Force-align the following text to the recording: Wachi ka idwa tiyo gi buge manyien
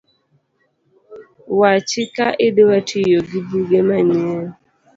Wachi 1.59 2.01
ka 2.15 2.27
idwa 2.47 2.77
tiyo 2.87 3.19
gi 3.29 3.39
buge 3.47 3.79
manyien 3.87 4.45